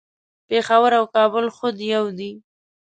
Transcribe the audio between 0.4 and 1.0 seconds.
پیښور